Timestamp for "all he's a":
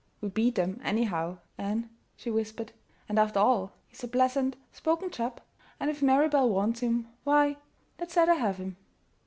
3.39-4.07